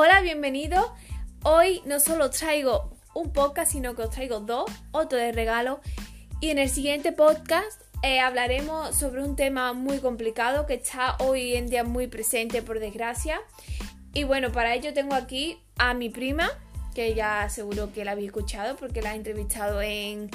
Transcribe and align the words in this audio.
Hola, 0.00 0.20
bienvenido. 0.20 0.94
Hoy 1.42 1.82
no 1.84 1.98
solo 1.98 2.30
traigo 2.30 2.96
un 3.14 3.32
podcast, 3.32 3.72
sino 3.72 3.96
que 3.96 4.02
os 4.02 4.10
traigo 4.10 4.38
dos, 4.38 4.70
otro 4.92 5.18
de 5.18 5.32
regalo. 5.32 5.80
Y 6.40 6.50
en 6.50 6.60
el 6.60 6.70
siguiente 6.70 7.10
podcast 7.10 7.82
eh, 8.04 8.20
hablaremos 8.20 8.94
sobre 8.94 9.24
un 9.24 9.34
tema 9.34 9.72
muy 9.72 9.98
complicado 9.98 10.66
que 10.66 10.74
está 10.74 11.16
hoy 11.18 11.54
en 11.54 11.68
día 11.68 11.82
muy 11.82 12.06
presente, 12.06 12.62
por 12.62 12.78
desgracia. 12.78 13.40
Y 14.14 14.22
bueno, 14.22 14.52
para 14.52 14.72
ello 14.72 14.94
tengo 14.94 15.16
aquí 15.16 15.58
a 15.78 15.94
mi 15.94 16.10
prima, 16.10 16.48
que 16.94 17.14
ya 17.14 17.48
seguro 17.48 17.92
que 17.92 18.04
la 18.04 18.12
habéis 18.12 18.28
escuchado 18.28 18.76
porque 18.76 19.02
la 19.02 19.14
he 19.14 19.16
entrevistado 19.16 19.82
en, 19.82 20.30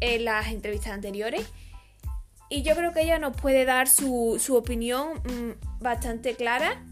las 0.00 0.48
entrevistas 0.48 0.94
anteriores. 0.94 1.46
Y 2.50 2.62
yo 2.62 2.74
creo 2.74 2.92
que 2.92 3.02
ella 3.02 3.20
nos 3.20 3.36
puede 3.36 3.64
dar 3.64 3.86
su, 3.86 4.42
su 4.44 4.56
opinión 4.56 5.12
mm, 5.22 5.80
bastante 5.80 6.34
clara. 6.34 6.84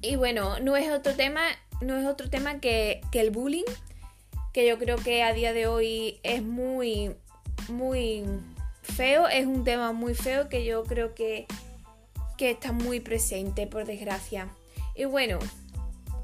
Y 0.00 0.16
bueno, 0.16 0.60
no 0.60 0.76
es 0.76 0.90
otro 0.90 1.14
tema, 1.14 1.42
no 1.80 1.96
es 1.96 2.06
otro 2.06 2.30
tema 2.30 2.60
que, 2.60 3.00
que 3.10 3.20
el 3.20 3.30
bullying, 3.30 3.64
que 4.52 4.66
yo 4.66 4.78
creo 4.78 4.96
que 4.96 5.22
a 5.22 5.32
día 5.32 5.52
de 5.52 5.66
hoy 5.66 6.20
es 6.22 6.42
muy, 6.42 7.16
muy 7.68 8.24
feo, 8.82 9.28
es 9.28 9.46
un 9.46 9.64
tema 9.64 9.92
muy 9.92 10.14
feo 10.14 10.48
que 10.48 10.64
yo 10.64 10.84
creo 10.84 11.14
que, 11.14 11.46
que 12.36 12.50
está 12.50 12.72
muy 12.72 13.00
presente, 13.00 13.66
por 13.66 13.84
desgracia. 13.84 14.48
Y 14.94 15.04
bueno, 15.04 15.38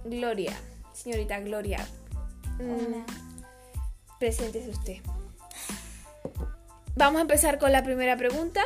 Gloria, 0.05 0.53
señorita 0.93 1.41
Gloria, 1.41 1.87
Hola. 2.59 3.05
preséntese 4.19 4.71
usted. 4.71 4.97
Vamos 6.97 7.19
a 7.19 7.23
empezar 7.23 7.59
con 7.59 7.73
la 7.73 7.83
primera 7.83 8.17
pregunta. 8.17 8.63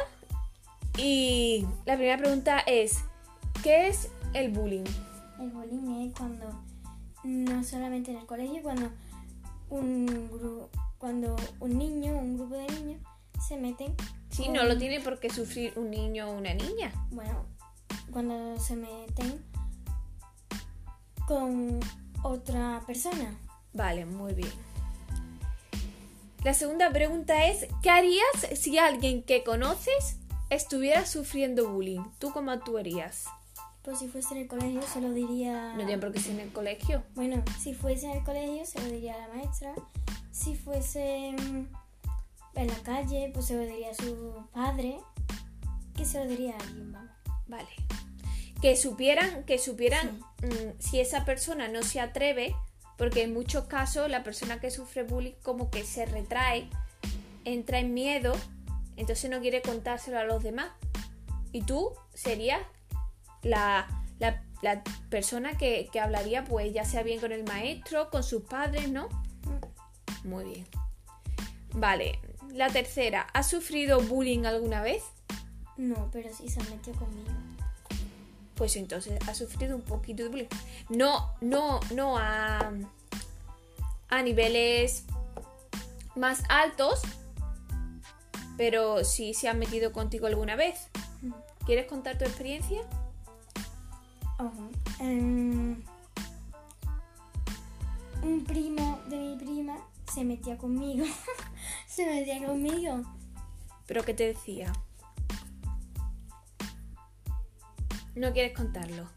Y 0.99 1.65
la 1.87 1.95
primera 1.95 2.19
pregunta 2.19 2.59
es, 2.67 2.99
¿qué 3.63 3.89
es 3.89 4.09
el 4.35 4.51
bullying? 4.51 4.85
El 5.41 5.51
bullying 5.51 6.07
es 6.09 6.15
cuando, 6.15 6.47
no 7.25 7.65
solamente 7.65 8.11
en 8.11 8.19
el 8.19 8.27
colegio, 8.27 8.63
cuando 8.63 8.91
un, 9.71 10.31
gru- 10.31 10.69
cuando 10.99 11.37
un 11.61 11.79
niño 11.79 12.15
o 12.15 12.19
un 12.19 12.37
grupo 12.37 12.55
de 12.57 12.67
niños 12.69 13.01
se 13.47 13.57
meten. 13.57 13.95
Sí, 14.31 14.45
con- 14.45 14.55
no 14.55 14.65
lo 14.65 14.77
tiene 14.79 15.01
por 15.01 15.19
qué 15.21 15.31
sufrir 15.31 15.73
un 15.77 15.91
niño 15.91 16.29
o 16.29 16.33
una 16.37 16.55
niña. 16.55 16.93
Bueno, 17.11 17.47
cuando 18.13 18.59
se 18.59 18.77
meten 18.77 19.45
con 21.27 21.81
otra 22.23 22.83
persona. 22.87 23.35
Vale, 23.73 24.07
muy 24.07 24.35
bien. 24.35 24.51
La 26.45 26.55
segunda 26.55 26.91
pregunta 26.91 27.47
es, 27.47 27.67
¿qué 27.83 27.91
harías 27.91 28.25
si 28.55 28.79
alguien 28.79 29.23
que 29.23 29.43
conoces 29.45 30.17
estuviera 30.51 31.05
sufriendo 31.05 31.69
bullying? 31.73 32.03
¿Tú 32.19 32.33
cómo 32.33 32.51
actuarías? 32.53 33.25
Pues 33.89 34.01
si 34.01 34.09
fuese 34.09 34.35
en 34.35 34.41
el 34.43 34.49
colegio 34.49 34.83
se 34.83 35.01
lo 35.01 35.15
diría... 35.15 35.73
No 35.73 35.87
tiene 35.87 35.97
por 35.97 36.13
qué 36.13 36.21
ser 36.21 36.33
en 36.33 36.41
el 36.41 36.53
colegio. 36.53 37.03
Bueno, 37.15 37.43
si 37.59 37.73
fuese 37.73 38.05
en 38.05 38.19
el 38.19 38.23
colegio 38.23 38.67
se 38.67 38.79
lo 38.81 38.85
diría 38.91 39.15
a 39.15 39.19
la 39.27 39.35
maestra. 39.35 39.73
Si 40.31 40.55
fuese 40.57 41.33
mm, 41.33 41.67
en 42.57 42.67
la 42.67 42.83
calle, 42.83 43.31
pues 43.33 43.47
se 43.47 43.55
lo 43.55 43.63
diría 43.63 43.91
a 43.93 43.95
su 43.95 44.45
padre. 44.53 44.99
Que 45.97 46.05
se 46.05 46.23
lo 46.23 46.29
diría 46.29 46.53
a 46.53 46.59
alguien, 46.59 46.93
vamos. 46.93 47.11
Vale. 47.47 47.69
Que 48.61 48.77
supieran, 48.77 49.45
que 49.45 49.57
supieran 49.57 50.21
mm, 50.43 50.79
si 50.79 51.01
esa 51.01 51.25
persona 51.25 51.69
no 51.69 51.83
se 51.83 51.99
atreve, 51.99 52.55
porque 52.99 53.23
en 53.23 53.33
muchos 53.33 53.69
casos 53.69 54.11
la 54.11 54.23
persona 54.23 54.61
que 54.61 54.71
sufre 54.71 55.05
bullying 55.05 55.33
como 55.43 55.71
que 55.71 55.83
se 55.85 56.05
retrae, 56.05 56.69
entra 57.47 57.79
en 57.79 57.95
miedo, 57.95 58.35
entonces 58.97 59.31
no 59.31 59.41
quiere 59.41 59.63
contárselo 59.63 60.19
a 60.19 60.25
los 60.25 60.43
demás. 60.43 60.73
Y 61.53 61.63
tú 61.63 61.95
serías 62.13 62.61
la, 63.43 63.87
la- 64.19 64.43
la 64.63 64.83
persona 65.11 65.57
que, 65.57 65.89
que 65.93 66.01
hablaría, 66.01 66.45
pues 66.45 66.73
ya 66.73 66.85
sea 66.85 67.03
bien 67.03 67.21
con 67.21 67.31
el 67.33 67.45
maestro, 67.45 68.11
con 68.11 68.23
sus 68.25 68.43
padres, 68.43 68.91
¿no? 68.91 69.09
Muy 70.25 70.45
bien. 70.45 70.67
Vale, 71.75 72.19
la 72.53 72.69
tercera, 72.69 73.27
¿has 73.35 73.49
sufrido 73.49 74.01
bullying 74.01 74.45
alguna 74.47 74.83
vez? 74.83 75.03
No, 75.77 76.09
pero 76.11 76.29
sí 76.35 76.49
se 76.49 76.61
han 76.61 76.71
metido 76.71 76.99
conmigo. 76.99 77.31
pues 78.57 78.75
entonces 78.75 79.17
ha 79.29 79.35
sufrido 79.35 79.77
un 79.77 79.83
poquito 79.83 80.25
de 80.25 80.29
bullying. 80.31 80.49
No, 80.89 81.33
no, 81.41 81.79
no 81.95 82.19
a, 82.19 82.73
a 84.09 84.23
niveles 84.23 85.05
más 86.17 86.43
altos, 86.49 87.01
pero 88.57 89.05
sí 89.05 89.35
se 89.35 89.49
han 89.49 89.61
metido 89.61 89.93
contigo 89.93 90.27
alguna 90.27 90.57
vez. 90.57 90.89
¿Quieres 91.65 91.87
contar 91.87 92.19
tu 92.19 92.25
experiencia? 92.25 92.81
Em, 95.01 95.83
un 98.23 98.45
primo 98.45 99.01
de 99.09 99.17
mi 99.17 99.37
prima 99.37 99.79
se 100.13 100.25
metía 100.25 100.57
conmigo. 100.57 101.05
se 101.87 102.07
metía 102.07 102.47
conmigo. 102.47 103.03
¿Pero 103.87 104.05
qué 104.05 104.15
te 104.15 104.27
decía? 104.29 104.73
¿No 108.15 108.33
quieres 108.33 108.57
contarlo? 108.57 109.09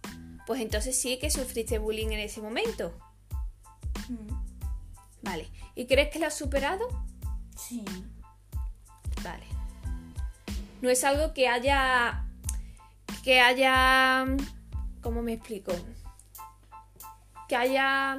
Pues 0.46 0.62
entonces 0.62 1.00
sí 1.00 1.18
que 1.20 1.30
sufriste 1.32 1.78
bullying 1.80 2.08
en 2.08 2.20
ese 2.20 2.42
momento. 2.42 2.94
Mm, 4.10 4.42
Vale. 5.22 5.50
¿Y 5.76 5.86
crees 5.88 6.10
que 6.10 6.20
lo 6.20 6.28
has 6.28 6.38
superado? 6.38 6.88
Sí. 7.56 7.86
Vale. 9.24 9.46
No 10.82 10.90
es 10.90 11.04
algo 11.04 11.34
que 11.34 11.48
haya. 11.48 12.26
que 13.24 13.40
haya. 13.40 14.26
¿Cómo 15.02 15.22
me 15.22 15.34
explico? 15.34 15.74
Que 17.48 17.56
haya. 17.56 18.18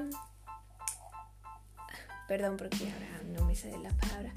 Perdón, 2.29 2.57
porque 2.57 2.77
ahora 2.93 3.23
no 3.27 3.45
me 3.45 3.55
salen 3.55 3.83
las 3.83 3.95
palabras. 3.95 4.35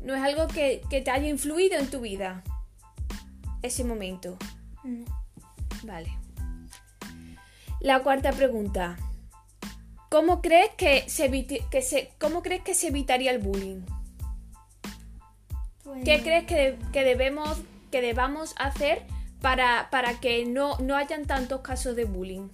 No 0.00 0.14
es 0.14 0.22
algo 0.22 0.46
que, 0.48 0.82
que 0.88 1.00
te 1.00 1.10
haya 1.10 1.28
influido 1.28 1.78
en 1.78 1.90
tu 1.90 2.00
vida. 2.00 2.42
Ese 3.62 3.84
momento. 3.84 4.36
No. 4.84 5.04
Vale. 5.84 6.16
La 7.80 8.02
cuarta 8.02 8.32
pregunta. 8.32 8.96
¿Cómo 10.10 10.40
crees 10.40 10.70
que 10.76 11.08
se, 11.08 11.30
que 11.46 11.82
se, 11.82 12.12
¿cómo 12.18 12.42
crees 12.42 12.62
que 12.62 12.74
se 12.74 12.88
evitaría 12.88 13.30
el 13.30 13.38
bullying? 13.38 13.82
¿Qué 16.04 16.22
crees 16.22 16.44
que, 16.46 16.54
de- 16.54 16.78
que 16.92 17.02
debemos 17.04 17.58
que 17.90 18.00
debamos 18.02 18.54
hacer 18.58 19.06
para, 19.40 19.88
para 19.90 20.18
que 20.20 20.44
no, 20.46 20.78
no 20.78 20.96
hayan 20.96 21.26
tantos 21.26 21.60
casos 21.60 21.94
de 21.96 22.04
bullying? 22.04 22.48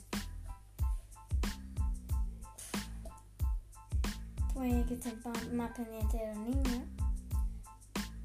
Pues 4.53 4.87
que 4.87 4.95
estén 4.95 5.21
pa- 5.21 5.33
más 5.53 5.73
pendientes 5.73 6.21
de 6.21 6.27
los 6.29 6.37
niños. 6.39 6.83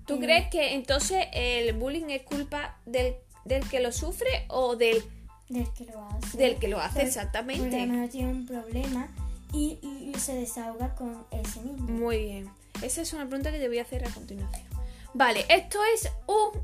¿Tú 0.05 0.15
Eh. 0.15 0.19
crees 0.19 0.49
que 0.49 0.73
entonces 0.75 1.25
el 1.33 1.73
bullying 1.73 2.09
es 2.09 2.21
culpa 2.23 2.77
del, 2.85 3.15
del 3.45 3.67
que 3.67 3.79
lo 3.79 3.91
sufre 3.91 4.45
o 4.47 4.75
del, 4.75 5.03
Del 5.49 5.71
que 5.73 5.85
lo 5.85 6.05
hace. 6.05 6.37
del 6.37 6.57
que 6.57 6.67
lo 6.67 6.79
hace 6.79 7.01
exactamente? 7.03 7.63
Porque 7.63 8.07
tiene 8.11 8.31
un 8.31 8.45
problema 8.45 9.07
y, 9.53 9.79
y 9.83 10.13
se 10.19 10.35
desahoga 10.35 10.93
con 10.95 11.25
ese 11.31 11.61
niño. 11.61 11.81
Muy 11.83 12.23
bien. 12.23 12.49
Esa 12.83 13.01
es 13.01 13.13
una 13.13 13.25
pregunta 13.25 13.51
que 13.51 13.57
te 13.59 13.67
voy 13.67 13.79
a 13.79 13.81
hacer 13.81 14.05
a 14.07 14.09
continuación. 14.11 14.67
Vale, 15.13 15.45
esto 15.49 15.79
es 15.95 16.09
un... 16.27 16.61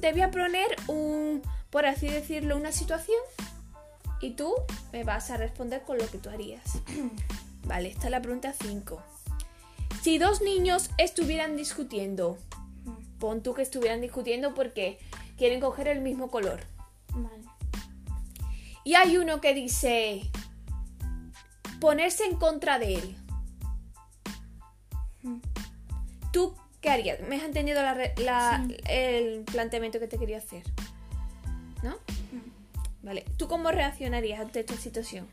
Te 0.00 0.12
voy 0.12 0.22
a 0.22 0.30
poner 0.30 0.76
un, 0.86 1.42
por 1.68 1.84
así 1.84 2.08
decirlo, 2.08 2.56
una 2.56 2.72
situación 2.72 3.18
y 4.20 4.30
tú 4.30 4.54
me 4.92 5.04
vas 5.04 5.30
a 5.30 5.36
responder 5.36 5.82
con 5.82 5.98
lo 5.98 6.08
que 6.08 6.18
tú 6.18 6.30
harías. 6.30 6.78
Vale, 7.64 7.90
esta 7.90 8.06
es 8.06 8.10
la 8.10 8.22
pregunta 8.22 8.52
5. 8.52 9.02
Si 10.02 10.18
dos 10.18 10.40
niños 10.40 10.90
estuvieran 10.96 11.56
discutiendo, 11.56 12.38
pon 13.18 13.42
tú 13.42 13.52
que 13.52 13.62
estuvieran 13.62 14.00
discutiendo 14.00 14.54
porque 14.54 14.98
quieren 15.36 15.60
coger 15.60 15.88
el 15.88 16.00
mismo 16.00 16.30
color. 16.30 16.60
Vale. 17.12 17.44
Y 18.84 18.94
hay 18.94 19.18
uno 19.18 19.42
que 19.42 19.52
dice 19.52 20.30
ponerse 21.80 22.24
en 22.24 22.36
contra 22.36 22.78
de 22.78 22.94
él. 22.94 23.16
Mm. 25.22 25.40
¿Tú 26.32 26.54
qué 26.80 26.90
harías? 26.90 27.20
¿Me 27.28 27.36
has 27.36 27.42
entendido 27.44 27.82
la 27.82 27.94
re- 27.94 28.14
la- 28.18 28.64
Sí. 28.66 28.76
el 28.88 29.44
planteamiento 29.44 29.98
que 30.00 30.08
te 30.08 30.18
quería 30.18 30.38
hacer? 30.38 30.62
¿No? 31.82 31.90
Mm. 32.32 33.06
Vale. 33.06 33.24
¿Tú 33.36 33.48
cómo 33.48 33.70
reaccionarías 33.70 34.40
ante 34.40 34.60
esta 34.60 34.76
situación? 34.76 35.28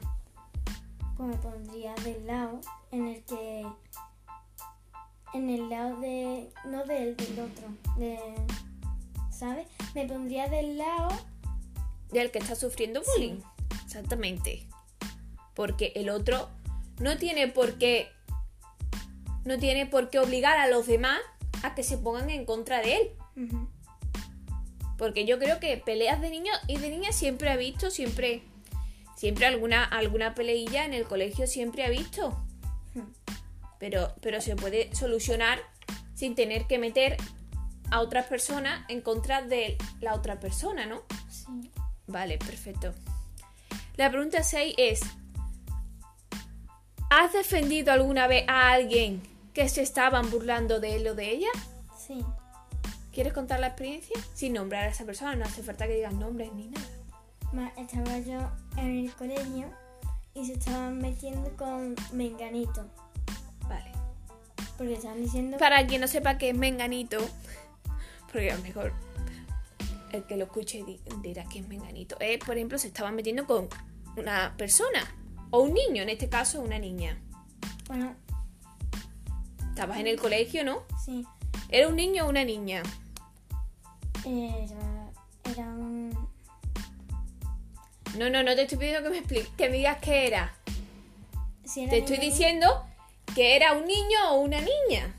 Pues 1.18 1.30
me 1.30 1.36
pondría 1.38 1.94
del 2.04 2.26
lado 2.28 2.62
en 2.92 3.08
el 3.08 3.24
que. 3.24 3.66
En 5.34 5.50
el 5.50 5.70
lado 5.70 5.98
de. 6.00 6.50
No 6.66 6.86
del, 6.86 7.16
del 7.18 7.40
otro. 7.40 7.68
De. 7.98 8.20
¿Sabes? 9.32 9.68
Me 9.94 10.06
pondría 10.06 10.48
del 10.48 10.78
lado. 10.78 11.10
Del 12.12 12.32
que 12.32 12.40
está 12.40 12.56
sufriendo 12.56 13.02
bullying. 13.16 13.40
Exactamente. 13.86 14.68
Porque 15.54 15.92
el 15.96 16.10
otro 16.10 16.50
no 17.00 17.18
tiene 17.18 17.48
por 17.48 17.78
qué. 17.78 18.10
No 19.44 19.58
tiene 19.58 19.86
por 19.86 20.10
qué 20.10 20.20
obligar 20.20 20.58
a 20.58 20.68
los 20.68 20.88
demás 20.88 21.20
a 21.64 21.76
que 21.76 21.84
se 21.84 21.98
pongan 21.98 22.30
en 22.30 22.46
contra 22.46 22.82
de 22.82 22.96
él. 22.96 23.12
Porque 24.98 25.26
yo 25.26 25.38
creo 25.40 25.60
que 25.60 25.78
peleas 25.78 26.22
de 26.22 26.30
niños 26.30 26.58
y 26.68 26.78
de 26.78 26.90
niñas 26.90 27.16
siempre 27.16 27.52
he 27.52 27.58
visto, 27.58 27.92
siempre 27.92 28.44
Siempre 29.18 29.48
alguna, 29.48 29.84
alguna 29.84 30.36
peleilla 30.36 30.86
en 30.86 30.94
el 30.94 31.06
colegio 31.06 31.48
siempre 31.48 31.84
ha 31.84 31.90
visto. 31.90 32.40
Pero, 33.80 34.14
pero 34.22 34.42
se 34.42 34.56
puede 34.56 34.94
solucionar 34.94 35.60
sin 36.14 36.36
tener 36.36 36.68
que 36.68 36.78
meter 36.78 37.18
a 37.90 38.02
otras 38.02 38.28
personas 38.28 38.86
en 38.90 39.02
contra 39.02 39.42
de 39.42 39.76
la 40.02 40.14
otra 40.14 40.40
persona, 40.40 40.86
¿no? 40.86 41.02
Sí. 41.32 41.72
Vale, 42.06 42.38
perfecto. 42.38 42.94
La 43.96 44.12
pregunta 44.12 44.44
6 44.44 44.76
es, 44.78 45.02
¿has 47.10 47.34
defendido 47.34 47.92
alguna 47.92 48.28
vez 48.28 48.46
a 48.48 48.72
alguien 48.72 49.24
que 49.58 49.68
se 49.70 49.82
estaban 49.82 50.30
burlando 50.30 50.80
de 50.80 50.98
él 50.98 51.08
o 51.08 51.16
de 51.16 51.32
ella? 51.32 51.48
Sí. 51.98 52.24
¿Quieres 53.12 53.34
contar 53.34 53.60
la 53.60 53.68
experiencia? 53.70 54.16
Sin 54.36 54.54
nombrar 54.54 54.84
a 54.84 54.90
esa 54.90 55.04
persona, 55.04 55.36
no 55.36 55.46
hace 55.46 55.64
falta 55.64 55.88
que 55.88 55.96
digas 55.96 56.14
nombres 56.14 56.54
ni 56.54 56.68
nada. 56.68 56.86
Ma- 57.54 57.74
Estaba 57.76 58.20
yo 58.20 58.38
en 58.78 59.00
el 59.06 59.12
colegio 59.16 59.72
y 60.36 60.46
se 60.46 60.54
estaban 60.54 61.00
metiendo 61.00 61.50
con 61.58 61.96
Menganito. 62.14 62.86
Vale. 63.68 63.92
Porque 64.78 64.94
estaban 64.94 65.24
diciendo. 65.24 65.58
Para 65.58 65.88
quien 65.88 66.02
no 66.02 66.08
sepa 66.08 66.38
qué 66.38 66.52
es 66.52 66.56
Menganito, 66.56 67.18
porque 68.32 68.52
a 68.52 68.58
lo 68.58 68.62
mejor 68.62 68.94
el 70.12 70.24
que 70.26 70.38
lo 70.38 70.44
escuche 70.44 70.84
di- 70.84 71.02
dirá 71.24 71.46
que 71.46 71.60
es 71.62 71.68
Menganito. 71.68 72.16
Eh, 72.20 72.38
por 72.46 72.56
ejemplo, 72.58 72.78
se 72.78 72.90
estaban 72.90 73.16
metiendo 73.16 73.48
con 73.48 73.68
una 74.18 74.54
persona 74.56 75.02
o 75.50 75.62
un 75.62 75.74
niño, 75.74 76.04
en 76.04 76.10
este 76.10 76.30
caso 76.30 76.62
una 76.62 76.78
niña. 76.78 77.20
Bueno, 77.88 78.16
Estabas 79.78 80.00
en 80.00 80.08
el 80.08 80.20
colegio, 80.20 80.64
¿no? 80.64 80.82
sí. 81.06 81.24
¿Era 81.70 81.88
un 81.88 81.96
niño 81.96 82.26
o 82.26 82.30
una 82.30 82.44
niña? 82.44 82.82
Era, 84.26 85.12
era 85.52 85.66
un. 85.66 86.18
No, 88.18 88.28
no, 88.32 88.42
no 88.42 88.56
te 88.56 88.64
estoy 88.64 88.80
pidiendo 88.80 89.04
que 89.04 89.10
me 89.12 89.20
expliques, 89.20 89.50
que 89.50 89.70
me 89.70 89.78
digas 89.78 90.00
qué 90.02 90.26
era. 90.26 90.52
Te 91.76 92.00
estoy 92.00 92.18
diciendo 92.18 92.88
que 93.36 93.56
era 93.56 93.74
un 93.74 93.86
niño 93.86 94.32
o 94.32 94.40
una 94.40 94.58
niña. 94.60 95.14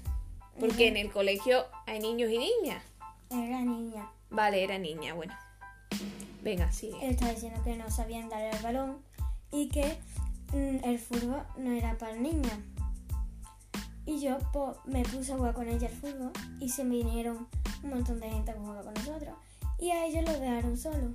Porque 0.58 0.88
en 0.88 0.96
el 0.96 1.12
colegio 1.12 1.66
hay 1.86 2.00
niños 2.00 2.28
y 2.28 2.38
niñas. 2.38 2.82
Era 3.30 3.60
niña. 3.60 4.10
Vale, 4.28 4.64
era 4.64 4.76
niña, 4.76 5.14
bueno. 5.14 5.34
Venga, 6.42 6.72
sigue. 6.72 6.98
Él 7.00 7.10
estaba 7.10 7.30
diciendo 7.30 7.62
que 7.62 7.76
no 7.76 7.88
sabían 7.92 8.28
dar 8.28 8.42
el 8.42 8.60
balón 8.60 8.98
y 9.52 9.68
que 9.68 9.98
mm, 10.52 10.78
el 10.82 10.98
fútbol 10.98 11.44
no 11.58 11.70
era 11.70 11.96
para 11.96 12.16
niñas. 12.16 12.58
Y 14.08 14.20
yo 14.20 14.38
po, 14.54 14.74
me 14.86 15.02
puse 15.02 15.34
a 15.34 15.36
jugar 15.36 15.52
con 15.52 15.68
ella 15.68 15.86
al 15.86 15.92
fútbol 15.92 16.32
y 16.60 16.70
se 16.70 16.82
vinieron 16.82 17.46
un 17.82 17.90
montón 17.90 18.18
de 18.20 18.30
gente 18.30 18.50
a 18.50 18.54
jugar 18.54 18.82
con 18.82 18.94
nosotros. 18.94 19.36
Y 19.78 19.90
a 19.90 20.06
ellos 20.06 20.24
los 20.24 20.40
dejaron 20.40 20.78
solos. 20.78 21.12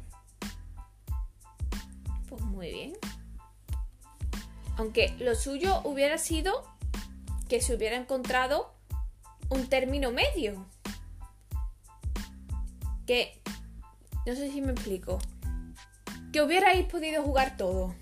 Pues 2.29 2.41
muy 2.43 2.71
bien. 2.71 2.93
Aunque 4.77 5.15
lo 5.17 5.33
suyo 5.33 5.81
hubiera 5.85 6.19
sido 6.19 6.63
que 7.49 7.61
se 7.61 7.73
hubiera 7.73 7.97
encontrado 7.97 8.75
un 9.49 9.67
término 9.69 10.11
medio. 10.11 10.63
Que, 13.07 13.41
no 14.27 14.35
sé 14.35 14.51
si 14.51 14.61
me 14.61 14.73
explico. 14.73 15.17
Que 16.31 16.43
hubierais 16.43 16.85
podido 16.85 17.23
jugar 17.23 17.57
todo. 17.57 17.95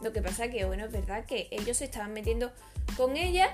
Lo 0.00 0.12
que 0.12 0.22
pasa 0.22 0.50
que, 0.50 0.64
bueno, 0.64 0.86
es 0.86 0.90
verdad 0.90 1.24
que 1.24 1.46
ellos 1.52 1.76
se 1.76 1.84
estaban 1.84 2.12
metiendo 2.12 2.50
con 2.96 3.16
ella 3.16 3.52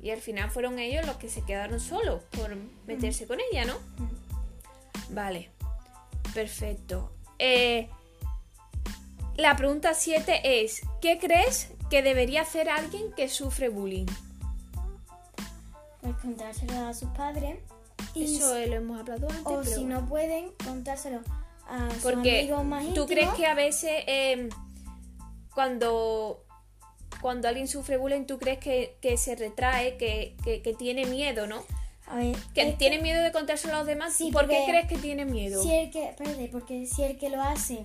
y 0.00 0.10
al 0.10 0.20
final 0.20 0.50
fueron 0.50 0.78
ellos 0.78 1.04
los 1.06 1.16
que 1.16 1.28
se 1.28 1.42
quedaron 1.42 1.80
solos 1.80 2.22
por 2.30 2.54
meterse 2.86 3.26
con 3.26 3.38
ella, 3.52 3.64
¿no? 3.64 3.74
Vale, 5.10 5.50
perfecto. 6.34 7.12
Eh, 7.38 7.88
la 9.36 9.56
pregunta 9.56 9.94
7 9.94 10.62
es, 10.62 10.82
¿qué 11.00 11.18
crees 11.18 11.70
que 11.90 12.02
debería 12.02 12.42
hacer 12.42 12.68
alguien 12.68 13.12
que 13.12 13.28
sufre 13.28 13.68
bullying? 13.68 14.06
Pues 16.00 16.14
contárselo 16.22 16.86
a 16.86 16.94
sus 16.94 17.08
padres. 17.10 17.58
Y 18.14 18.36
Eso 18.36 18.54
lo 18.54 18.76
hemos 18.76 19.00
hablado 19.00 19.28
antes, 19.28 19.44
o 19.44 19.60
pero 19.60 19.76
si 19.76 19.84
no 19.84 20.06
pueden, 20.08 20.52
contárselo 20.64 21.20
a 21.68 21.90
sus 21.90 22.02
porque 22.02 22.40
amigos 22.40 22.64
más 22.64 22.82
tú 22.82 22.88
íntimos. 22.88 23.08
crees 23.10 23.28
que 23.34 23.46
a 23.46 23.54
veces 23.54 23.90
eh, 24.06 24.48
cuando 25.54 26.45
cuando 27.26 27.48
alguien 27.48 27.66
sufre 27.66 27.96
bullying, 27.96 28.24
tú 28.24 28.38
crees 28.38 28.58
que, 28.60 28.98
que 29.00 29.16
se 29.16 29.34
retrae, 29.34 29.96
que, 29.96 30.36
que- 30.44 30.62
que 30.62 30.74
tiene 30.74 31.06
miedo, 31.06 31.48
¿no? 31.48 31.64
A 32.06 32.14
ver, 32.18 32.36
Que 32.54 32.72
tiene 32.74 33.00
miedo 33.00 33.20
de 33.20 33.32
contárselo 33.32 33.74
a 33.74 33.78
los 33.78 33.86
demás. 33.88 34.12
Sí, 34.14 34.30
¿Por 34.30 34.46
qué 34.46 34.62
crees 34.68 34.86
que 34.86 34.96
tiene 34.96 35.24
miedo? 35.24 35.60
Si 35.60 35.72
el 35.74 35.90
que, 35.90 36.10
espérate, 36.10 36.48
porque 36.52 36.86
si 36.86 37.02
el 37.02 37.18
que 37.18 37.28
lo 37.30 37.42
hace 37.42 37.84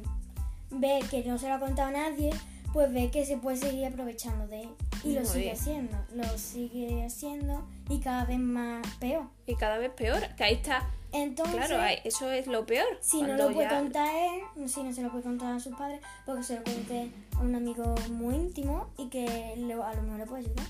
ve 0.70 1.00
que 1.10 1.24
no 1.24 1.40
se 1.40 1.48
lo 1.48 1.56
ha 1.56 1.60
contado 1.60 1.88
a 1.88 1.92
nadie, 1.92 2.30
pues 2.72 2.94
ve 2.94 3.10
que 3.10 3.26
se 3.26 3.38
puede 3.38 3.58
seguir 3.58 3.88
aprovechando 3.88 4.46
de 4.48 4.62
él. 4.62 4.70
Y 5.04 5.14
lo 5.14 5.26
sigue 5.26 5.46
bien. 5.46 5.56
haciendo, 5.56 5.98
lo 6.14 6.38
sigue 6.38 7.04
haciendo 7.04 7.68
y 7.90 8.00
cada 8.00 8.26
vez 8.26 8.38
más 8.38 8.86
peor. 9.00 9.24
Y 9.48 9.56
cada 9.56 9.80
vez 9.80 9.90
peor, 9.90 10.22
que 10.38 10.44
ahí 10.44 10.54
está. 10.54 10.88
Entonces, 11.14 11.56
Claro, 11.68 12.00
eso 12.06 12.32
es 12.32 12.48
lo 12.48 12.66
peor. 12.66 12.88
si 13.02 13.22
no 13.22 13.36
lo 13.36 13.52
puede 13.52 13.70
ya- 13.70 13.80
contar 13.80 14.08
él, 14.16 14.70
si 14.70 14.82
no 14.82 14.94
se 14.94 15.02
lo 15.02 15.10
puede 15.12 15.24
contar 15.24 15.54
a 15.54 15.60
sus 15.60 15.76
padres, 15.76 16.00
porque 16.26 16.44
se 16.44 16.56
lo 16.56 16.64
cuente 16.64 17.12
a 17.36 17.40
un 17.40 17.54
amigo 17.56 17.96
muy 18.12 18.36
íntimo 18.36 18.90
y 18.98 19.10
que 19.10 19.56
lo- 19.58 19.84
a 19.86 19.94
lo 19.94 20.04
mejor 20.04 20.20
le 20.20 20.26
puede 20.26 20.44
ayudar. 20.46 20.66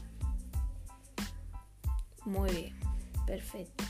Muy 2.26 2.52
bien, 2.52 2.76
perfecto. 3.26 3.84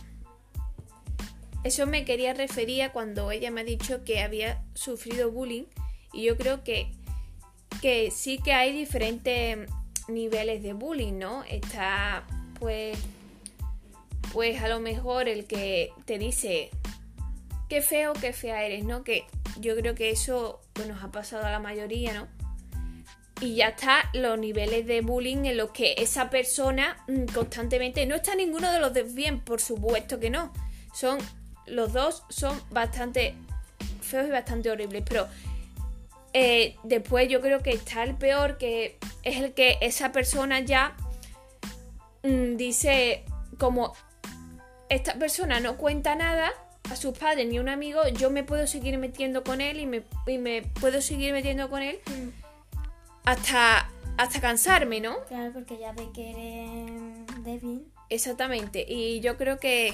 Eso 1.63 1.85
me 1.85 2.05
quería 2.05 2.33
referir 2.33 2.83
a 2.83 2.91
cuando 2.91 3.29
ella 3.31 3.51
me 3.51 3.61
ha 3.61 3.63
dicho 3.63 4.03
que 4.03 4.21
había 4.21 4.63
sufrido 4.73 5.31
bullying 5.31 5.65
y 6.11 6.23
yo 6.23 6.35
creo 6.37 6.63
que, 6.63 6.91
que 7.81 8.09
sí 8.11 8.39
que 8.39 8.53
hay 8.53 8.73
diferentes 8.73 9.69
niveles 10.07 10.63
de 10.63 10.73
bullying, 10.73 11.19
¿no? 11.19 11.43
Está 11.43 12.23
pues 12.59 12.97
pues 14.33 14.61
a 14.61 14.67
lo 14.67 14.79
mejor 14.79 15.27
el 15.27 15.45
que 15.45 15.91
te 16.05 16.17
dice 16.17 16.69
qué 17.69 17.81
feo, 17.81 18.13
qué 18.13 18.33
fea 18.33 18.63
eres, 18.65 18.83
¿no? 18.83 19.03
Que 19.03 19.25
yo 19.59 19.75
creo 19.75 19.95
que 19.95 20.09
eso 20.09 20.61
pues, 20.73 20.87
nos 20.87 21.03
ha 21.03 21.11
pasado 21.11 21.45
a 21.45 21.51
la 21.51 21.59
mayoría, 21.59 22.13
¿no? 22.13 22.27
Y 23.39 23.55
ya 23.55 23.69
está 23.69 24.09
los 24.13 24.37
niveles 24.37 24.85
de 24.85 25.01
bullying 25.01 25.45
en 25.45 25.57
los 25.57 25.71
que 25.71 25.95
esa 25.97 26.29
persona 26.29 26.97
mm, 27.07 27.25
constantemente 27.33 28.05
no 28.05 28.15
está 28.15 28.35
ninguno 28.35 28.71
de 28.71 28.79
los 28.79 28.93
dos 28.93 29.13
bien, 29.13 29.39
por 29.39 29.61
supuesto 29.61 30.19
que 30.19 30.29
no. 30.29 30.53
Son 30.93 31.17
los 31.65 31.93
dos 31.93 32.23
son 32.29 32.61
bastante 32.71 33.35
feos 34.01 34.27
y 34.27 34.31
bastante 34.31 34.69
horribles, 34.69 35.03
pero 35.07 35.27
eh, 36.33 36.75
después 36.83 37.27
yo 37.29 37.41
creo 37.41 37.61
que 37.63 37.71
está 37.71 38.03
el 38.03 38.15
peor, 38.15 38.57
que 38.57 38.97
es 39.23 39.37
el 39.37 39.53
que 39.53 39.77
esa 39.81 40.11
persona 40.11 40.59
ya 40.59 40.95
mm, 42.23 42.57
dice 42.57 43.25
como 43.57 43.93
esta 44.91 45.13
persona 45.13 45.59
no 45.61 45.77
cuenta 45.77 46.15
nada 46.15 46.51
a 46.89 46.95
sus 46.97 47.17
padres 47.17 47.47
ni 47.47 47.57
a 47.57 47.61
un 47.61 47.69
amigo, 47.69 48.01
yo 48.09 48.29
me 48.29 48.43
puedo 48.43 48.67
seguir 48.67 48.97
metiendo 48.97 49.43
con 49.43 49.61
él 49.61 49.79
y 49.79 49.85
me, 49.85 50.03
y 50.27 50.37
me 50.37 50.63
puedo 50.63 51.01
seguir 51.01 51.31
metiendo 51.31 51.69
con 51.69 51.81
él 51.81 51.99
hasta, 53.23 53.89
hasta 54.17 54.41
cansarme, 54.41 54.99
¿no? 54.99 55.23
Claro, 55.29 55.53
porque 55.53 55.77
ya 55.77 55.93
ve 55.93 56.09
que 56.13 56.31
eres 56.31 57.43
débil. 57.43 57.85
Exactamente. 58.09 58.85
Y 58.85 59.21
yo 59.21 59.37
creo 59.37 59.59
que, 59.59 59.93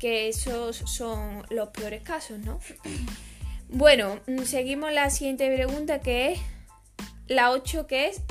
que 0.00 0.28
esos 0.28 0.76
son 0.76 1.46
los 1.50 1.68
peores 1.68 2.02
casos, 2.02 2.38
¿no? 2.40 2.58
Bueno, 3.70 4.18
mm, 4.26 4.44
seguimos 4.44 4.90
la 4.94 5.10
siguiente 5.10 5.54
pregunta 5.54 6.00
que 6.00 6.32
es 6.32 6.40
la 7.26 7.50
8 7.50 7.86
que 7.86 8.08
es, 8.08 8.22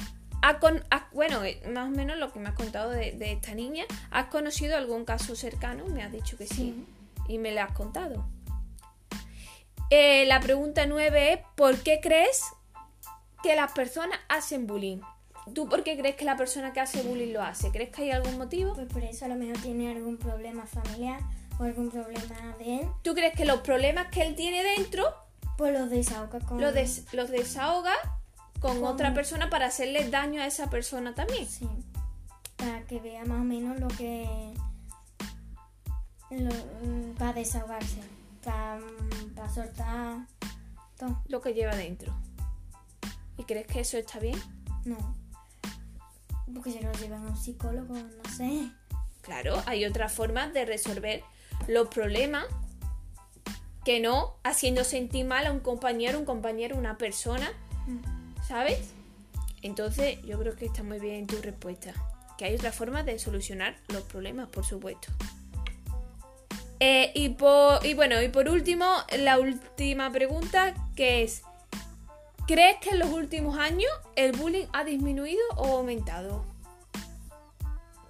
¿ha 0.48 0.60
con- 0.60 0.84
ha- 0.92 1.08
bueno, 1.14 1.44
eh, 1.44 1.62
más 1.74 1.88
o 1.88 1.92
menos 1.92 2.18
lo 2.18 2.32
que 2.32 2.40
me 2.40 2.50
has 2.50 2.56
contado 2.56 2.90
de, 2.92 3.12
de 3.12 3.34
esta 3.34 3.54
niña, 3.54 3.86
¿has 4.12 4.28
conocido 4.28 4.78
algún 4.78 5.04
caso 5.06 5.36
cercano? 5.36 5.86
Me 5.88 6.04
has 6.04 6.12
dicho 6.12 6.38
que 6.38 6.48
sí, 6.48 6.86
y 7.28 7.38
me 7.38 7.52
lo 7.52 7.62
has 7.62 7.72
contado. 7.74 8.26
Eh, 9.90 10.26
la 10.26 10.40
pregunta 10.40 10.86
9 10.86 11.34
es, 11.34 11.40
¿por 11.56 11.78
qué 11.78 12.00
crees 12.02 12.42
que 13.44 13.56
las 13.56 13.72
personas 13.72 14.20
hacen 14.30 14.68
bullying? 14.68 15.00
¿Tú 15.54 15.70
por 15.70 15.84
qué 15.84 15.98
crees 15.98 16.16
que 16.16 16.26
la 16.26 16.36
persona 16.36 16.74
que 16.74 16.82
hace 16.82 17.02
bullying 17.04 17.32
lo 17.32 17.42
hace? 17.42 17.72
¿Crees 17.72 17.90
que 17.90 18.04
hay 18.04 18.12
algún 18.12 18.38
motivo? 18.38 18.74
Pues 18.74 18.88
por 18.88 19.04
eso 19.04 19.26
a 19.26 19.28
lo 19.30 19.36
mejor 19.36 19.58
tiene 19.62 19.92
algún 19.92 20.18
problema 20.18 20.66
familiar 20.66 21.22
o 21.58 21.64
algún 21.64 21.90
problema 21.90 22.56
de 22.60 22.80
él. 22.82 22.88
¿Tú 23.02 23.14
crees 23.16 23.34
que 23.34 23.46
los 23.46 23.62
problemas 23.62 24.08
que 24.12 24.24
él 24.24 24.36
tiene 24.36 24.62
dentro 24.64 25.06
Pues 25.58 25.72
los 25.78 25.90
desahoga 25.90 26.40
con... 26.42 26.60
los, 26.60 26.74
des- 26.74 27.06
los 27.14 27.30
desahoga 27.30 27.94
con, 28.60 28.80
Con- 28.80 28.86
otra 28.86 29.14
persona 29.14 29.50
para 29.50 29.68
hacerle 29.68 30.10
daño 30.10 30.42
a 30.42 30.48
esa 30.48 30.70
persona 30.70 31.14
también? 31.14 31.48
Sí. 31.48 31.68
Para 32.56 32.84
que 32.86 33.00
vea 33.00 33.24
más 33.26 33.42
o 33.42 33.44
menos 33.44 33.80
lo 33.80 33.88
que 33.88 34.54
lo, 36.32 36.50
mm, 36.50 37.22
va 37.22 37.30
a 37.30 37.34
desahogarse. 37.34 38.02
Para, 38.44 38.80
para 39.36 39.50
soltar 39.50 40.28
todo. 40.98 41.22
Lo 41.28 41.42
que 41.42 41.54
lleva 41.54 41.76
dentro. 41.76 42.14
¿Y 43.38 43.44
crees 43.44 43.68
que 43.68 43.82
eso 43.82 43.98
está 43.98 44.20
bien? 44.20 44.40
No. 44.86 45.16
Porque 46.54 46.72
se 46.72 46.82
lo 46.82 46.92
llevan 46.94 47.26
a 47.26 47.30
un 47.30 47.38
psicólogo, 47.38 47.94
no 47.94 48.32
sé. 48.36 48.72
Claro, 49.22 49.62
hay 49.66 49.86
otras 49.86 50.14
formas 50.14 50.54
de 50.54 50.66
resolver 50.66 51.24
los 51.68 51.90
problemas 51.90 52.46
que 53.84 54.00
no 54.00 54.36
haciendo 54.44 54.84
sentir 54.84 55.26
mal 55.26 55.46
a 55.46 55.52
un 55.52 55.60
compañero, 55.60 56.18
un 56.18 56.26
compañero, 56.26 56.78
una 56.78 56.98
persona, 56.98 57.52
¿sabes? 58.48 58.80
Entonces 59.62 60.22
yo 60.24 60.40
creo 60.40 60.56
que 60.56 60.66
está 60.66 60.84
muy 60.84 61.00
bien 61.00 61.28
tu 61.28 61.42
respuesta. 61.42 61.94
Que 62.38 62.46
hay 62.46 62.56
otra 62.56 62.72
forma 62.72 63.04
de 63.04 63.20
solucionar 63.20 63.76
los 63.90 64.04
problemas, 64.04 64.48
por 64.50 64.64
supuesto. 64.64 65.10
Eh, 66.80 67.12
y, 67.16 67.30
por, 67.30 67.84
y 67.86 67.96
bueno, 67.96 68.22
y 68.22 68.30
por 68.30 68.48
último, 68.48 68.86
la 69.18 69.40
última 69.40 70.12
pregunta 70.12 70.76
que 70.96 71.24
es, 71.24 71.42
¿crees 72.46 72.78
que 72.80 72.92
en 72.92 73.00
los 73.00 73.10
últimos 73.10 73.58
años 73.58 73.90
el 74.16 74.34
bullying 74.34 74.68
ha 74.74 74.84
disminuido 74.84 75.42
o 75.56 75.78
aumentado? 75.78 76.46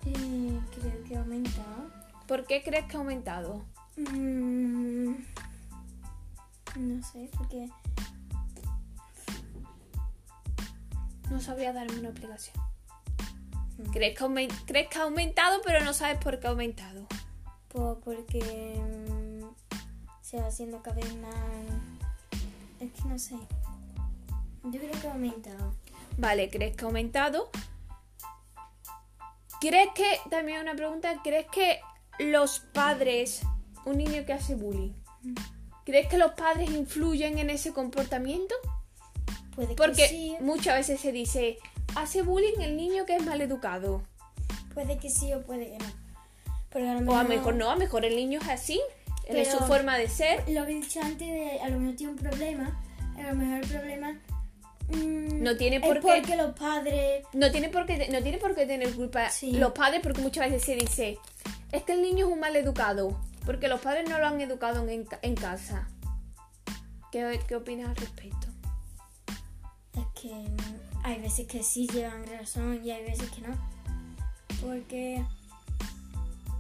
Eh, 0.06 0.60
creo 0.80 1.04
que 1.08 1.16
ha 1.16 1.20
aumentado. 1.20 1.90
¿Por 2.28 2.46
qué 2.46 2.62
crees 2.62 2.86
que 2.86 2.98
ha 2.98 3.00
aumentado? 3.00 3.64
Mm, 3.96 5.14
no 6.76 7.04
sé, 7.04 7.30
porque 7.38 7.70
No 11.30 11.40
sabría 11.42 11.74
darme 11.74 12.00
una 12.00 12.10
explicación. 12.10 12.56
¿Crees 13.92 14.18
que, 14.18 14.24
aumen- 14.24 14.64
crees 14.66 14.88
que 14.90 14.98
ha 14.98 15.04
aumentado, 15.04 15.62
pero 15.64 15.84
no 15.84 15.94
sabes 15.94 16.18
por 16.18 16.40
qué 16.40 16.48
ha 16.48 16.52
aumentado? 16.52 17.06
pues 17.70 17.98
porque 18.04 18.40
mm, 18.80 19.46
se 20.22 20.40
va 20.42 20.48
haciendo 20.48 20.82
cada 20.82 20.96
vez 20.96 21.16
más. 21.18 21.34
Es 22.80 22.92
que 22.94 23.08
no 23.08 23.20
sé. 23.20 23.36
Yo 24.64 24.80
creo 24.80 24.92
que 25.02 25.08
ha 25.08 25.12
aumentado. 25.14 25.76
Vale, 26.18 26.50
¿crees 26.50 26.76
que 26.76 26.84
ha 26.86 26.88
aumentado? 26.88 27.50
¿Crees 29.60 29.90
que, 29.96 30.20
también 30.30 30.62
una 30.62 30.76
pregunta, 30.76 31.14
¿crees 31.24 31.48
que 31.52 31.80
los 32.20 32.60
padres, 32.60 33.42
un 33.86 33.98
niño 33.98 34.26
que 34.26 34.34
hace 34.34 34.56
bullying, 34.56 34.94
¿crees 35.84 36.08
que 36.08 36.18
los 36.18 36.32
padres 36.34 36.70
influyen 36.72 37.38
en 37.38 37.50
ese 37.50 37.74
comportamiento? 37.74 38.56
Puede 39.58 39.70
que 39.70 39.76
Porque 39.76 40.08
sí, 40.08 40.36
muchas 40.40 40.76
veces 40.76 41.02
se 41.02 41.12
dice, 41.12 41.58
hace 41.96 42.22
bullying 42.22 42.62
el 42.62 42.78
niño 42.78 43.06
que 43.08 43.16
es 43.16 43.26
mal 43.26 43.42
educado. 43.42 44.04
puede 44.74 44.98
que 45.00 45.10
sí 45.10 45.34
o 45.34 45.42
puede 45.42 45.66
que 45.72 45.80
no. 45.80 45.92
Porque 46.70 46.88
a 46.88 46.94
lo 47.02 47.12
O 47.12 47.16
a 47.16 47.24
lo 47.24 47.30
mejor 47.30 47.56
no, 47.56 47.70
a 47.72 47.74
lo 47.74 47.80
mejor 47.80 48.06
el 48.06 48.16
niño 48.16 48.40
es 48.40 48.48
así, 48.50 48.80
él 49.26 49.38
es 49.38 49.50
su 49.52 49.58
forma 49.66 49.98
de 49.98 50.08
ser. 50.08 50.48
Lo 50.48 50.66
que 50.66 50.74
he 50.74 50.76
dicho 50.76 51.02
antes 51.02 51.28
de 51.28 51.60
a 51.60 51.70
lo 51.70 51.80
mejor 51.80 51.96
tiene 51.98 52.14
un 52.14 52.20
problema. 52.20 52.82
A 53.18 53.24
lo 53.24 53.34
mejor 53.36 53.64
el 53.64 53.68
problema. 53.68 54.12
mm, 54.90 55.42
No 55.44 55.58
tiene 55.58 55.78
es 55.78 55.82
por 55.82 55.96
qué- 56.02 56.08
porque 56.18 56.36
los 56.36 56.54
padres. 56.58 57.26
No 57.34 57.52
tiene 57.52 57.70
por 57.70 57.86
qué, 57.88 58.08
no 58.10 58.22
tiene 58.22 58.38
por 58.38 58.54
qué 58.56 58.66
tener 58.68 58.94
culpa 58.94 59.30
Sí. 59.32 59.52
los 59.54 59.72
padres 59.74 60.02
porque 60.04 60.22
muchas 60.22 60.50
veces 60.50 60.64
se 60.64 60.76
dice, 60.76 61.18
es 61.72 61.82
que 61.84 61.94
el 61.94 62.04
niño 62.04 62.28
es 62.28 62.32
un 62.32 62.40
mal 62.40 62.56
educado, 62.56 63.20
porque 63.46 63.68
los 63.68 63.82
padres 63.82 64.08
no 64.08 64.20
lo 64.20 64.28
han 64.28 64.40
educado 64.40 64.88
en, 64.88 65.08
en 65.24 65.36
casa. 65.36 65.88
¿Qué, 67.12 67.40
¿Qué 67.48 67.56
opinas 67.56 67.90
al 67.90 67.96
respecto? 67.96 68.47
Que 70.22 70.34
hay 71.04 71.22
veces 71.22 71.48
que 71.48 71.64
sí 71.64 71.88
llevan 71.88 72.26
razón 72.28 72.82
y 72.84 72.92
hay 72.92 73.04
veces 73.04 73.30
que 73.32 73.42
no. 73.42 73.56
Porque, 74.62 75.24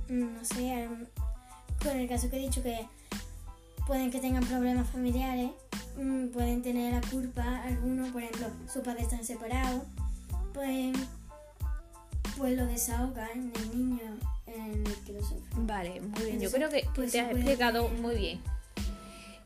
mm, 0.10 0.34
no 0.36 0.46
sé, 0.46 0.88
con 1.82 1.98
el 1.98 2.08
caso 2.08 2.30
que 2.30 2.38
he 2.38 2.40
dicho 2.40 2.62
que 2.62 2.88
pueden 3.88 4.12
que 4.12 4.20
tengan 4.20 4.46
problemas 4.46 4.90
familiares, 4.90 5.52
mm, 5.98 6.28
pueden 6.28 6.62
tener 6.62 6.94
la 6.94 7.02
culpa 7.10 7.64
algunos, 7.64 8.10
por 8.12 8.22
ejemplo, 8.22 8.48
sus 8.72 8.84
padres 8.84 9.04
están 9.04 9.24
separados, 9.24 9.84
pues, 10.54 10.96
pues 12.38 12.56
lo 12.58 12.66
desahogan 12.68 13.52
el 13.56 13.78
niño 13.78 14.18
en 14.46 14.86
el 14.86 14.96
que 15.06 15.14
lo 15.14 15.22
sufre. 15.22 15.42
Vale, 15.56 16.02
muy 16.02 16.24
bien. 16.26 16.40
Yo 16.40 16.52
creo 16.52 16.70
que 16.70 16.88
pues 16.94 17.12
te 17.12 17.20
has 17.22 17.32
explicado 17.32 17.86
tener- 17.88 18.02
muy 18.02 18.16
bien. 18.16 18.42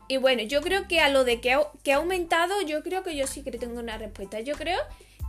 Y 0.08 0.16
bueno, 0.16 0.42
yo 0.42 0.60
creo 0.60 0.88
que 0.88 1.00
a 1.00 1.08
lo 1.08 1.24
de 1.24 1.40
que 1.40 1.52
ha, 1.52 1.60
que 1.82 1.92
ha 1.92 1.96
aumentado, 1.96 2.60
yo 2.62 2.82
creo 2.82 3.02
que 3.02 3.16
yo 3.16 3.26
sí 3.26 3.42
que 3.42 3.50
tengo 3.52 3.78
una 3.80 3.98
respuesta. 3.98 4.40
Yo 4.40 4.54
creo 4.56 4.78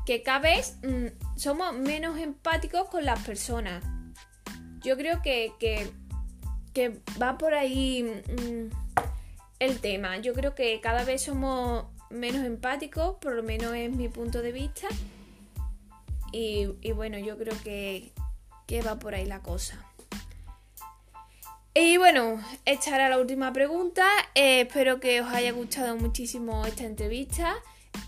que 0.06 0.24
cada 0.24 0.40
vez 0.40 0.78
mm, 0.84 1.38
somos 1.38 1.74
menos 1.74 2.18
empáticos 2.20 2.90
con 2.90 3.06
las 3.06 3.24
personas. 3.24 3.84
Yo 4.84 4.98
creo 4.98 5.22
que, 5.22 5.54
que, 5.60 7.02
va 7.22 7.38
por 7.38 7.54
ahí 7.54 8.04
mm, 8.04 8.70
el 9.60 9.80
tema. 9.80 10.18
Yo 10.18 10.34
creo 10.34 10.56
que 10.56 10.82
cada 10.82 11.06
vez 11.06 11.24
somos 11.24 11.86
menos 12.10 12.44
empáticos, 12.44 13.16
por 13.22 13.34
lo 13.34 13.44
menos 13.44 13.74
es 13.76 13.92
mi 13.92 14.10
punto 14.10 14.42
de 14.42 14.52
vista. 14.52 14.88
Y, 16.32 16.68
y 16.82 16.92
bueno, 16.92 17.18
yo 17.20 17.38
creo 17.38 17.56
que, 17.64 18.12
que 18.68 18.82
va 18.82 19.00
por 19.00 19.16
ahí 19.16 19.26
la 19.26 19.42
cosa. 19.42 19.93
Y 21.76 21.98
bueno, 21.98 22.40
esta 22.66 22.96
era 22.96 23.10
la 23.10 23.18
última 23.18 23.52
pregunta. 23.52 24.06
Eh, 24.36 24.62
espero 24.62 25.00
que 25.00 25.22
os 25.22 25.30
haya 25.34 25.52
gustado 25.52 25.96
muchísimo 25.98 26.66
esta 26.66 26.84
entrevista. 26.84 27.56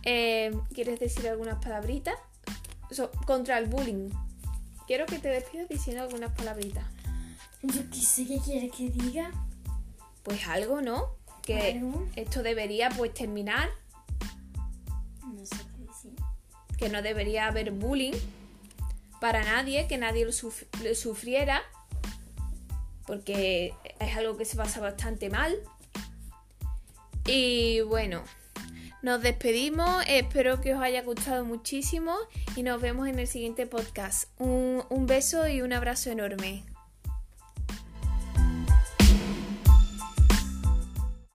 Eh, 0.03 0.55
¿Quieres 0.73 0.99
decir 0.99 1.27
algunas 1.27 1.63
palabritas? 1.63 2.15
So- 2.91 3.11
contra 3.25 3.57
el 3.57 3.65
bullying. 3.65 4.09
Quiero 4.85 5.07
que 5.07 5.17
te 5.17 5.29
despidas 5.29 5.67
diciendo 5.67 6.03
algunas 6.03 6.31
palabritas. 6.33 6.85
Yo 7.63 7.81
qué 7.89 7.97
sé 8.01 8.27
qué 8.27 8.39
quieres 8.39 8.71
que 8.71 8.89
diga. 8.89 9.31
Pues 10.21 10.47
algo, 10.47 10.81
¿no? 10.81 11.15
Que 11.41 11.73
Algo. 11.73 12.07
esto 12.15 12.43
debería 12.43 12.89
pues 12.89 13.13
terminar, 13.13 13.69
No 15.23 15.45
sé 15.45 15.55
qué 15.57 15.85
decir. 15.85 16.15
que 16.77 16.89
no 16.89 17.01
debería 17.03 17.45
haber 17.47 17.71
bullying 17.71 18.13
para 19.21 19.43
nadie, 19.43 19.87
que 19.87 19.97
nadie 19.99 20.25
lo, 20.25 20.31
suf- 20.31 20.65
lo 20.83 20.95
sufriera, 20.95 21.61
porque 23.05 23.73
es 23.99 24.17
algo 24.17 24.37
que 24.37 24.45
se 24.45 24.55
pasa 24.55 24.79
bastante 24.79 25.29
mal. 25.29 25.55
Y 27.25 27.81
bueno, 27.81 28.23
nos 29.01 29.21
despedimos, 29.21 30.03
espero 30.07 30.61
que 30.61 30.73
os 30.73 30.81
haya 30.81 31.01
gustado 31.01 31.45
muchísimo 31.45 32.15
y 32.55 32.63
nos 32.63 32.81
vemos 32.81 33.07
en 33.07 33.19
el 33.19 33.27
siguiente 33.27 33.65
podcast. 33.67 34.29
Un, 34.39 34.83
un 34.89 35.07
beso 35.07 35.47
y 35.47 35.61
un 35.61 35.73
abrazo 35.73 36.11
enorme. 36.11 36.63